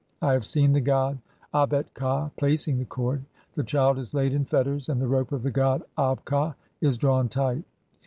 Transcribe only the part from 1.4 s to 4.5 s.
"Abet ka placing the cord; the child is laid in (8)